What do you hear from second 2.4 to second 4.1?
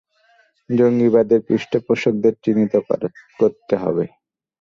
চিহ্নিত করতে হবে।